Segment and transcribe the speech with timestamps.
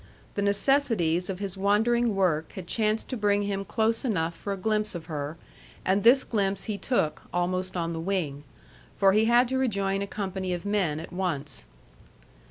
[0.33, 4.57] The necessities of his wandering work had chanced to bring him close enough for a
[4.57, 5.37] glimpse of her,
[5.85, 8.43] and this glimpse he took, almost on the wing.
[8.97, 11.65] For he had to rejoin a company of men at once.